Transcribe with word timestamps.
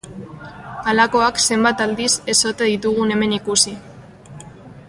Halakoak 0.91 1.37
zenbat 1.43 1.85
aldiz 1.85 2.09
ez 2.33 2.37
ote 2.53 2.71
ditugun 2.73 3.17
hemen 3.17 3.37
ikusi. 3.41 3.79